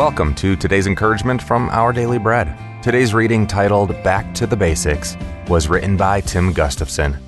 [0.00, 2.56] Welcome to today's encouragement from Our Daily Bread.
[2.82, 5.14] Today's reading, titled Back to the Basics,
[5.46, 7.18] was written by Tim Gustafson.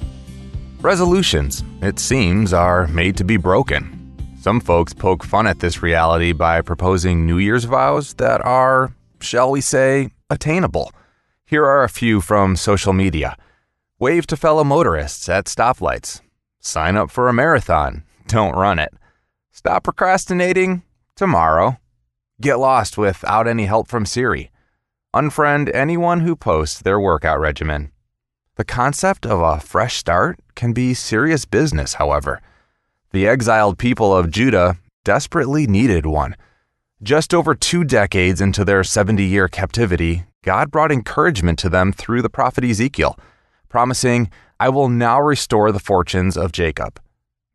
[0.80, 4.16] Resolutions, it seems, are made to be broken.
[4.40, 9.50] Some folks poke fun at this reality by proposing New Year's vows that are, shall
[9.50, 10.92] we say, attainable.
[11.44, 13.36] Here are a few from social media
[13.98, 16.22] Wave to fellow motorists at stoplights.
[16.58, 18.04] Sign up for a marathon.
[18.28, 18.94] Don't run it.
[19.50, 20.84] Stop procrastinating
[21.16, 21.76] tomorrow.
[22.42, 24.50] Get lost without any help from Siri.
[25.14, 27.92] Unfriend anyone who posts their workout regimen.
[28.56, 32.42] The concept of a fresh start can be serious business, however.
[33.12, 36.34] The exiled people of Judah desperately needed one.
[37.00, 42.22] Just over two decades into their 70 year captivity, God brought encouragement to them through
[42.22, 43.16] the prophet Ezekiel,
[43.68, 44.28] promising,
[44.58, 46.98] I will now restore the fortunes of Jacob.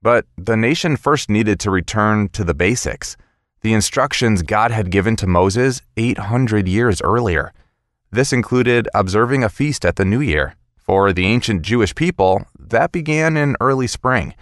[0.01, 3.17] But the nation first needed to return to the basics
[3.61, 7.53] the instructions God had given to Moses 800 years earlier.
[8.11, 10.55] This included observing a feast at the new year.
[10.77, 14.33] For the ancient Jewish people, that began in early spring.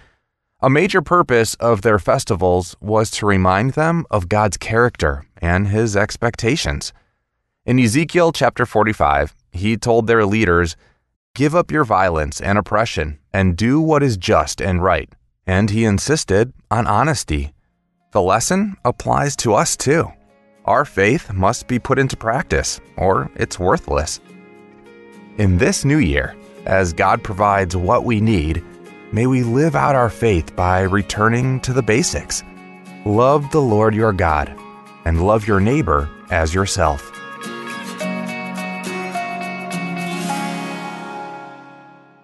[0.61, 5.97] A major purpose of their festivals was to remind them of God's character and his
[5.97, 6.93] expectations.
[7.65, 10.75] In Ezekiel chapter 45, he told their leaders,
[11.33, 15.11] Give up your violence and oppression and do what is just and right.
[15.45, 17.53] And he insisted on honesty
[18.15, 20.09] the lesson applies to us too.
[20.63, 24.21] Our faith must be put into practice, or it's worthless.
[25.37, 26.33] In this new year,
[26.65, 28.63] as God provides what we need,
[29.11, 32.41] may we live out our faith by returning to the basics.
[33.03, 34.47] Love the Lord your God,
[35.03, 37.11] and love your neighbor as yourself.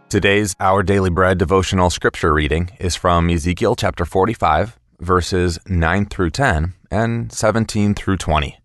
[0.08, 6.30] Today's Our Daily Bread devotional scripture reading is from Ezekiel chapter 45, verses 9 through
[6.30, 8.58] 10 and 17 through 20.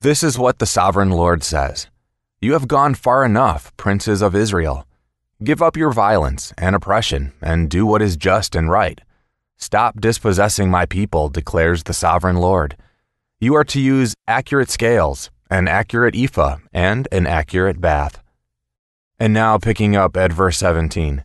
[0.00, 1.86] This is what the sovereign Lord says
[2.40, 4.86] You have gone far enough, princes of Israel.
[5.42, 9.00] Give up your violence and oppression and do what is just and right.
[9.56, 12.76] Stop dispossessing my people, declares the sovereign Lord.
[13.40, 18.22] You are to use accurate scales, an accurate ephah, and an accurate bath.
[19.20, 21.22] And now, picking up at verse 17.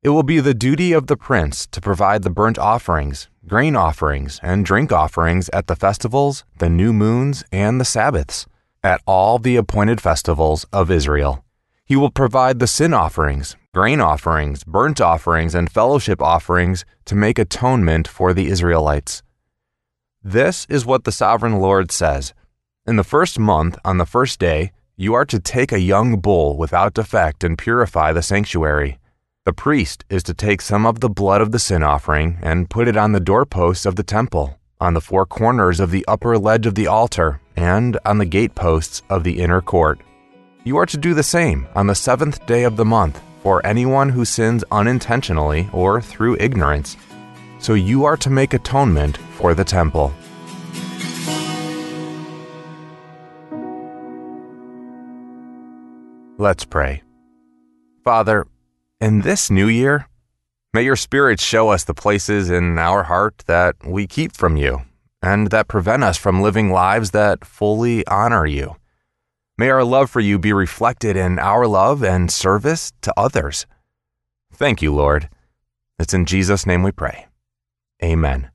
[0.00, 4.38] It will be the duty of the prince to provide the burnt offerings, grain offerings,
[4.44, 8.46] and drink offerings at the festivals, the new moons, and the Sabbaths,
[8.84, 11.44] at all the appointed festivals of Israel.
[11.84, 17.36] He will provide the sin offerings, grain offerings, burnt offerings, and fellowship offerings to make
[17.36, 19.24] atonement for the Israelites.
[20.22, 22.34] This is what the sovereign Lord says
[22.86, 26.56] In the first month, on the first day, you are to take a young bull
[26.56, 29.00] without defect and purify the sanctuary.
[29.48, 32.86] The priest is to take some of the blood of the sin offering and put
[32.86, 36.66] it on the doorposts of the temple, on the four corners of the upper ledge
[36.66, 40.00] of the altar, and on the gateposts of the inner court.
[40.64, 44.10] You are to do the same on the seventh day of the month for anyone
[44.10, 46.98] who sins unintentionally or through ignorance.
[47.58, 50.12] So you are to make atonement for the temple.
[56.36, 57.02] Let's pray.
[58.04, 58.46] Father,
[59.00, 60.08] in this new year,
[60.72, 64.82] may your Spirit show us the places in our heart that we keep from you
[65.22, 68.76] and that prevent us from living lives that fully honor you.
[69.56, 73.66] May our love for you be reflected in our love and service to others.
[74.52, 75.28] Thank you, Lord.
[75.98, 77.26] It's in Jesus' name we pray.
[78.02, 78.50] Amen.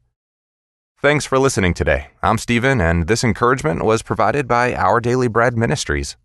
[1.02, 2.08] Thanks for listening today.
[2.22, 6.16] I'm Stephen, and this encouragement was provided by Our Daily Bread Ministries.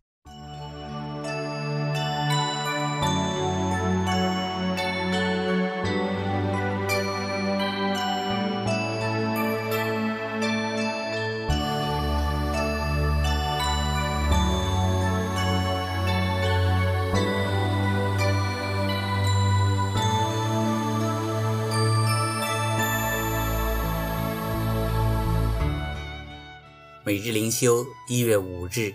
[27.08, 28.92] 每日灵修，一月五日。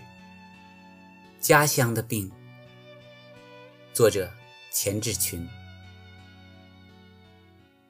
[1.40, 2.30] 家乡的病。
[3.92, 4.32] 作者：
[4.70, 5.44] 钱志群。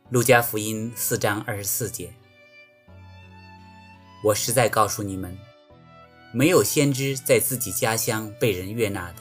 [0.09, 2.11] 路加福音四章二十四节。
[4.25, 5.37] 我实在告诉你们，
[6.33, 9.17] 没有先知在自己家乡被人悦纳的。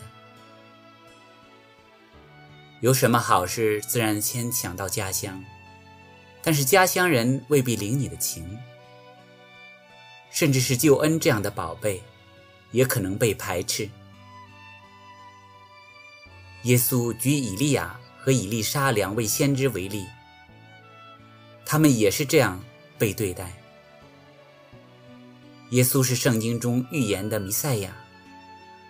[2.80, 5.44] 有什么好事，自然先想到家乡，
[6.42, 8.58] 但是家乡人未必领你的情。
[10.34, 12.02] 甚至是救恩这样的宝贝，
[12.72, 13.88] 也可能被排斥。
[16.64, 20.06] 耶稣举以利亚和以利沙两位先知为例，
[21.66, 22.60] 他们也是这样
[22.98, 23.54] 被对待。
[25.70, 27.96] 耶稣是圣经中预言的弥赛亚，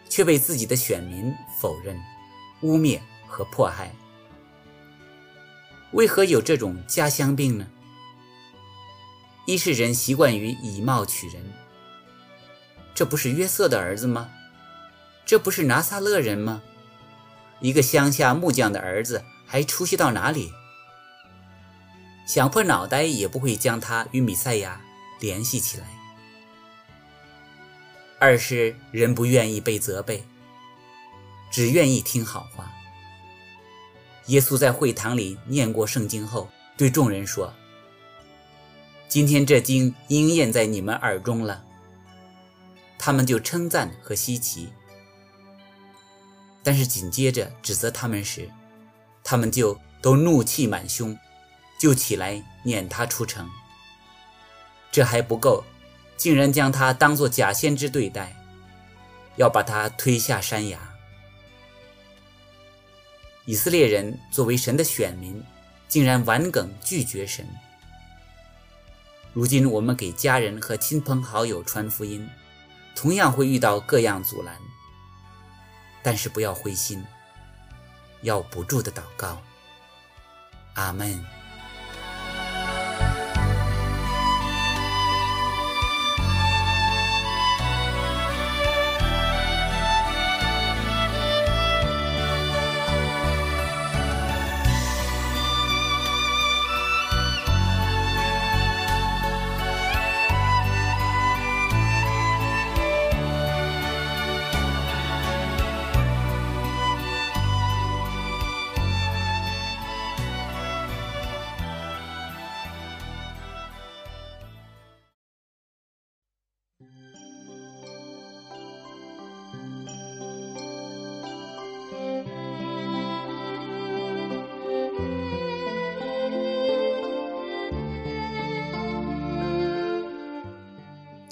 [0.10, 2.00] 却被自己的选民否认、
[2.62, 3.94] 污蔑和迫害。
[5.92, 7.68] 为何有这种家乡病呢？
[9.45, 11.44] 一是人习惯于以貌取人，
[12.95, 14.30] 这不是约瑟的儿子吗？
[15.25, 16.62] 这不是拿撒勒人吗？
[17.60, 20.51] 一个乡下木匠的儿子，还出息到哪里？
[22.25, 24.80] 想破脑袋也不会将他与米赛亚
[25.19, 25.86] 联系起来。
[28.19, 30.24] 二是人不愿意被责备，
[31.51, 32.72] 只愿意听好话。
[34.28, 37.54] 耶稣在会堂里念过圣经后，对众人说
[39.13, 41.63] ：“今天这经应验在你们耳中了。”
[42.98, 44.74] 他们就称赞和稀奇。
[46.63, 48.50] 但是紧接着指责他们时，
[49.24, 51.15] 他们就都怒气满胸，
[51.77, 53.48] 就起来撵他出城。
[54.92, 55.63] 这还不够，
[56.18, 58.36] 竟然将他当作假先知对待，
[59.36, 60.80] 要把他推下山崖。
[63.45, 65.39] 以色列人作为神的选民，
[65.88, 67.48] 竟然顽梗拒绝神。
[69.33, 72.30] 如今我们给家人和亲朋好友传福音，
[72.95, 74.56] 同样会遇到各样阻拦。
[76.03, 77.03] 但是不要灰心，
[78.21, 79.41] 要不住的祷告。
[80.75, 81.43] 阿门。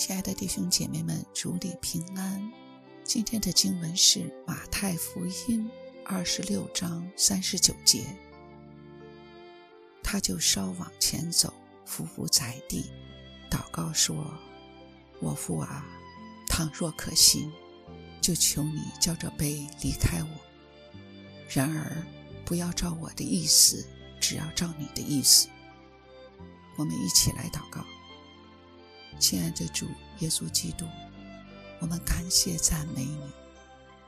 [0.02, 2.52] 亲爱的弟兄姐妹们，主里平安。
[3.04, 5.70] 今天的经文是马太福音
[6.04, 8.06] 二十六章三十九节。
[10.02, 11.54] 他就稍往前走，
[11.86, 12.90] 伏伏在地，
[13.48, 14.26] 祷告说
[15.22, 15.86] ：“我父啊，
[16.50, 17.52] 倘若可行，
[18.20, 20.30] 就求你叫这杯离开我。
[21.48, 22.04] 然而
[22.44, 23.86] 不要照我的意思，
[24.20, 25.48] 只要照你的意思。”
[26.76, 27.86] 我们一起来祷告。
[29.22, 29.88] 亲爱的主
[30.20, 30.88] 耶稣基督，
[31.80, 33.22] 我们感谢赞美你，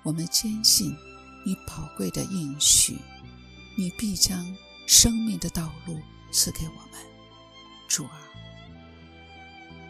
[0.01, 0.97] 我们坚信
[1.45, 2.97] 你宝贵的应许，
[3.77, 4.43] 你必将
[4.87, 5.99] 生命的道路
[6.31, 6.99] 赐给我们。
[7.87, 8.27] 主啊，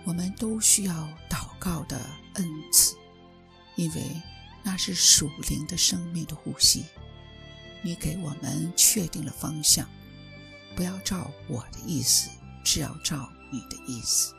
[0.03, 0.93] 我们都需要
[1.29, 1.97] 祷告的
[2.33, 2.97] 恩赐，
[3.77, 4.21] 因为
[4.61, 6.83] 那是属灵的生命的呼吸。
[7.81, 9.87] 你给我们确定了方向，
[10.75, 12.29] 不要照我的意思，
[12.61, 14.35] 只要照你的意思。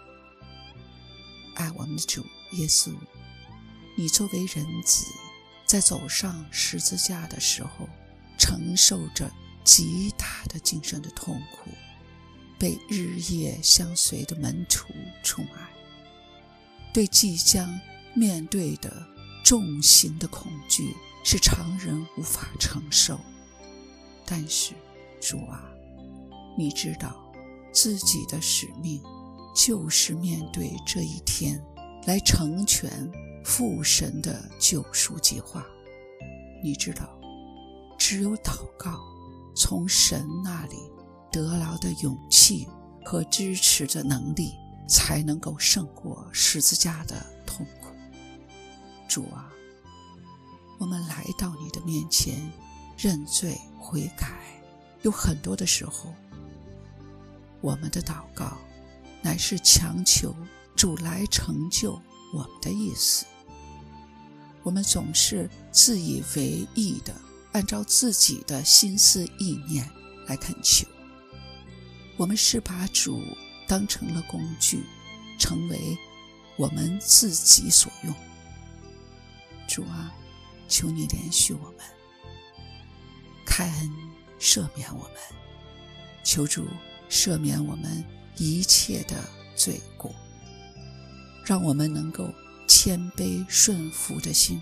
[1.54, 2.92] 爱我们的主耶稣，
[3.96, 5.06] 你作为人子，
[5.64, 7.88] 在走上十字架的时候，
[8.38, 9.30] 承受着
[9.62, 11.70] 极大的精神的痛苦，
[12.58, 14.92] 被日夜相随的门徒
[15.22, 15.68] 宠爱，
[16.92, 17.80] 对即将
[18.14, 19.06] 面对的
[19.44, 20.94] 重刑的恐惧
[21.24, 23.18] 是常人无法承受。
[24.26, 24.72] 但是，
[25.20, 25.62] 主啊，
[26.58, 27.32] 你知道
[27.72, 29.02] 自己的使命。
[29.54, 31.62] 就是面对这一天，
[32.06, 32.90] 来成全
[33.44, 35.64] 父神的救赎计划。
[36.62, 37.08] 你知道，
[37.96, 38.98] 只有祷告，
[39.54, 40.76] 从神那里
[41.30, 42.66] 得来的勇气
[43.04, 44.52] 和支持的能力，
[44.88, 47.14] 才能够胜过十字架的
[47.46, 47.94] 痛苦。
[49.08, 49.52] 主啊，
[50.78, 52.50] 我们来到你的面前，
[52.98, 54.32] 认罪悔改。
[55.02, 56.12] 有很多的时候，
[57.60, 58.56] 我们的祷告。
[59.24, 60.36] 乃是强求
[60.76, 61.98] 主来成就
[62.34, 63.24] 我们的意思。
[64.62, 67.14] 我们总是自以为意的，
[67.52, 69.88] 按照自己的心思意念
[70.26, 70.86] 来恳求。
[72.18, 73.18] 我们是把主
[73.66, 74.84] 当成了工具，
[75.38, 75.96] 成为
[76.56, 78.14] 我们自己所用。
[79.66, 80.14] 主啊，
[80.68, 81.78] 求你怜恤我们，
[83.46, 83.90] 开恩
[84.38, 85.16] 赦免我们，
[86.22, 86.66] 求主
[87.08, 88.04] 赦免我们。
[88.36, 89.16] 一切的
[89.54, 90.14] 罪过，
[91.44, 92.32] 让我们能够
[92.66, 94.60] 谦卑顺服的心，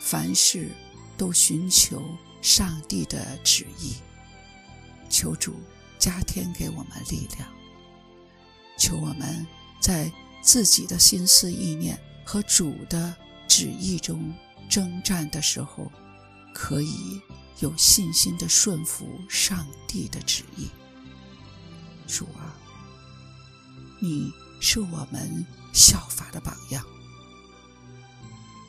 [0.00, 0.70] 凡事
[1.16, 2.02] 都寻求
[2.42, 3.94] 上帝的旨意。
[5.08, 5.54] 求主
[5.98, 7.48] 加添给我们力量，
[8.78, 9.46] 求我们
[9.80, 10.10] 在
[10.42, 13.14] 自己的心思意念和主的
[13.46, 14.34] 旨意中
[14.68, 15.90] 征战的时候，
[16.52, 17.20] 可以
[17.60, 20.68] 有信心的顺服上帝的旨意。
[22.08, 22.54] 主啊，
[23.98, 26.84] 你是我们效法的榜样，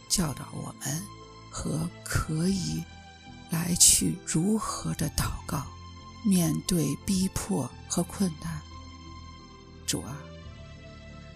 [0.10, 1.04] 教导我们
[1.52, 2.84] 和可以
[3.50, 5.66] 来去如何的祷告，
[6.26, 8.62] 面对逼迫和困难。
[9.86, 10.18] 主啊，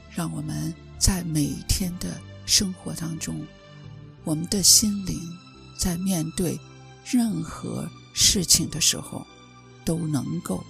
[0.10, 3.46] 让我们在每天的生活当中，
[4.24, 5.20] 我们的心灵
[5.78, 6.60] 在面对
[7.06, 9.26] 任何事情的时候，
[9.86, 10.64] 都能够。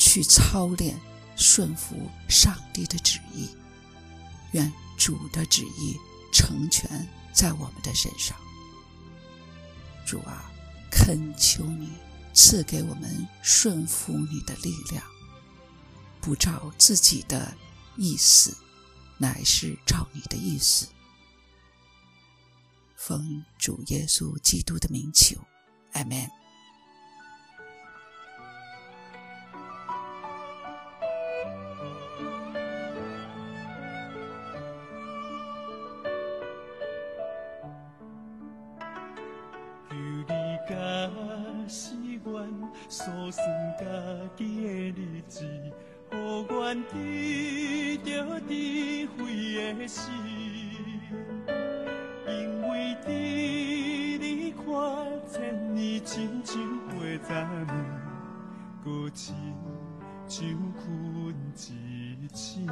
[0.00, 0.96] 去操练
[1.38, 3.48] 顺服上帝的旨意，
[4.52, 5.96] 愿主的旨意
[6.32, 8.36] 成全在我们的身上。
[10.04, 10.50] 主啊，
[10.90, 11.92] 恳求你
[12.34, 15.04] 赐给我们顺服你的力量，
[16.20, 17.56] 不照自己的
[17.96, 18.56] 意思，
[19.16, 20.88] 乃是照你的意思。
[22.96, 25.36] 奉主耶稣基督的名求，
[25.92, 26.37] 阿门。
[42.90, 43.46] 所算
[43.78, 43.84] 家
[44.34, 45.44] 己的日子，
[46.10, 46.14] 予
[46.48, 49.20] 阮记着智慧
[49.74, 50.10] 的心，
[52.26, 52.30] 因
[52.62, 53.06] 为伫
[54.18, 54.62] 你看
[55.30, 55.34] 千
[55.74, 56.56] 年亲像
[56.88, 57.30] 花昨
[57.66, 57.68] 暝，
[58.82, 59.36] 搁亲
[60.26, 60.38] 像
[60.72, 60.88] 困
[61.54, 61.56] 一
[62.32, 62.66] 醒，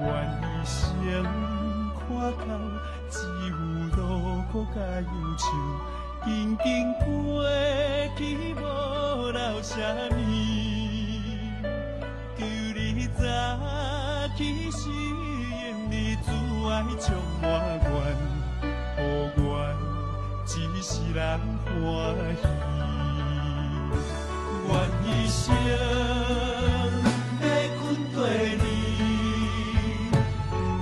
[0.00, 0.06] 愿
[0.42, 0.82] 一生
[1.94, 2.04] 看
[2.36, 2.50] 到
[3.08, 3.14] 只
[3.48, 3.54] 有
[3.96, 4.02] 路
[4.50, 5.06] 苦甲忧
[5.38, 5.44] 愁。
[6.24, 7.44] 轻轻过
[8.16, 8.58] 去无
[9.30, 9.76] 留什
[10.10, 10.16] 么，
[12.38, 12.40] 求
[12.74, 13.22] 你早
[14.34, 16.28] 起适应你阻
[16.66, 17.44] 爱充满
[17.84, 17.94] 愿，
[18.96, 19.00] 予
[19.36, 19.46] 我
[20.54, 21.20] 一世人
[21.68, 21.76] 欢
[22.40, 22.42] 喜，
[24.66, 24.72] 愿
[25.04, 25.42] 一生
[27.38, 27.44] 要
[27.76, 27.78] 困
[28.14, 28.16] 地
[28.62, 28.64] 你，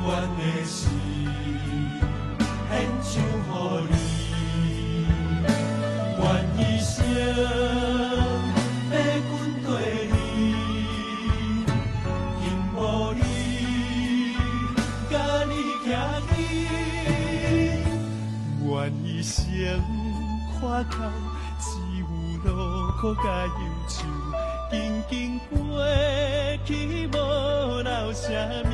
[0.06, 0.08] 愿
[0.38, 0.78] 的心
[2.70, 2.72] 献
[3.02, 3.10] 上
[3.48, 3.50] 乎
[3.90, 4.11] 你。
[20.72, 21.02] 看透，
[21.60, 22.06] 只有
[22.44, 23.52] 落苦甲忧
[23.86, 24.06] 愁，
[24.70, 25.84] 紧紧过
[26.64, 27.12] 去，无
[27.82, 28.32] 留什
[28.64, 28.70] 么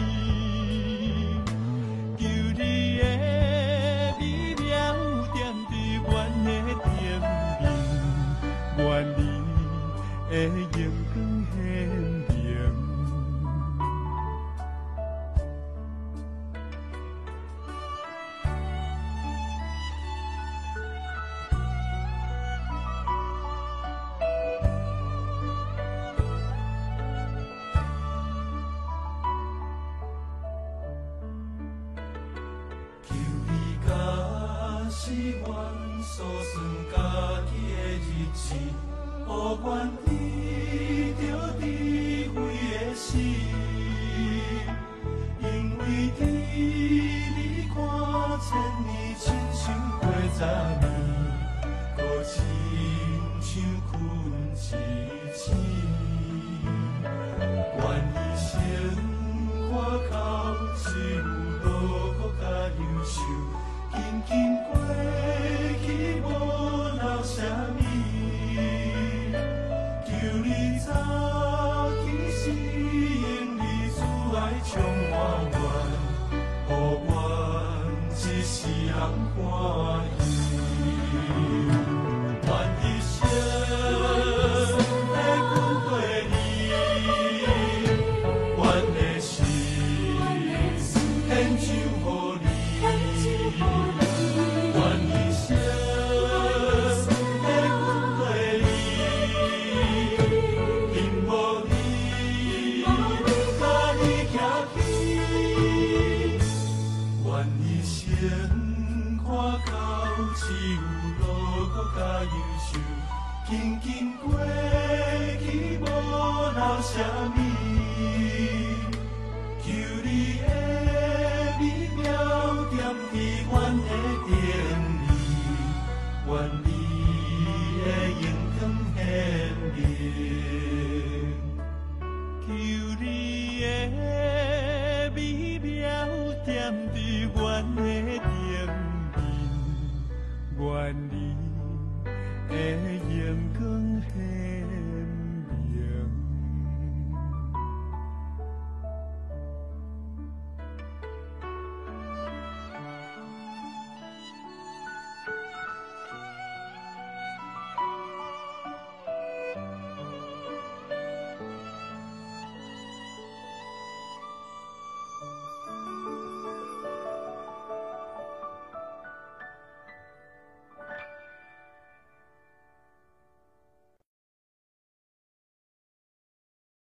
[35.08, 35.48] 啥物。
[36.00, 36.54] 所算
[36.90, 36.96] 家
[37.50, 39.28] 己的日子，予
[39.62, 39.66] 阮
[40.04, 40.08] 记
[41.20, 41.22] 着
[41.60, 41.62] 智
[42.34, 42.36] 慧
[42.70, 43.06] 的心，
[45.38, 45.44] 因
[45.78, 45.80] 为
[46.18, 46.20] 伫
[47.36, 47.38] 你
[47.68, 47.76] 看
[48.40, 48.48] 千
[48.84, 49.22] 年亲
[49.52, 49.62] 像
[50.00, 50.02] 花
[50.34, 50.40] 昨
[50.80, 50.82] 暝，
[51.96, 52.34] 搁亲
[53.40, 53.48] 像
[53.92, 53.92] 困
[54.56, 54.66] 一